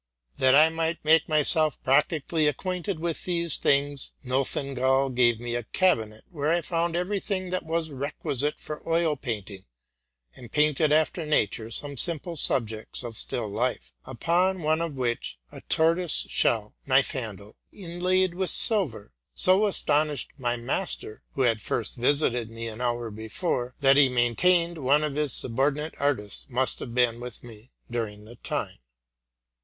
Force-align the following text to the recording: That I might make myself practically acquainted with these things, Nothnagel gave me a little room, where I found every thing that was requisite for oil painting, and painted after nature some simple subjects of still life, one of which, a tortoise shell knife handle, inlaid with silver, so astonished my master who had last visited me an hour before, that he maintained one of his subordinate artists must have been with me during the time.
That 0.37 0.55
I 0.55 0.69
might 0.69 1.05
make 1.05 1.29
myself 1.29 1.79
practically 1.83 2.47
acquainted 2.47 2.99
with 2.99 3.25
these 3.25 3.55
things, 3.57 4.13
Nothnagel 4.25 5.11
gave 5.13 5.39
me 5.39 5.53
a 5.53 5.59
little 5.77 6.05
room, 6.07 6.21
where 6.31 6.51
I 6.51 6.61
found 6.61 6.95
every 6.95 7.19
thing 7.19 7.51
that 7.51 7.61
was 7.67 7.91
requisite 7.91 8.59
for 8.59 8.81
oil 8.89 9.15
painting, 9.15 9.65
and 10.35 10.51
painted 10.51 10.91
after 10.91 11.23
nature 11.23 11.69
some 11.69 11.97
simple 11.97 12.35
subjects 12.35 13.03
of 13.03 13.15
still 13.15 13.47
life, 13.47 13.93
one 14.25 14.81
of 14.81 14.95
which, 14.95 15.37
a 15.51 15.61
tortoise 15.69 16.25
shell 16.27 16.73
knife 16.87 17.11
handle, 17.11 17.55
inlaid 17.71 18.33
with 18.33 18.49
silver, 18.49 19.13
so 19.35 19.67
astonished 19.67 20.31
my 20.35 20.55
master 20.55 21.21
who 21.35 21.43
had 21.43 21.61
last 21.69 21.97
visited 21.97 22.49
me 22.49 22.67
an 22.67 22.81
hour 22.81 23.11
before, 23.11 23.75
that 23.81 23.97
he 23.97 24.09
maintained 24.09 24.79
one 24.79 25.03
of 25.03 25.13
his 25.13 25.31
subordinate 25.31 25.93
artists 25.99 26.49
must 26.49 26.79
have 26.79 26.95
been 26.95 27.19
with 27.19 27.43
me 27.43 27.69
during 27.91 28.25
the 28.25 28.37
time. 28.37 28.79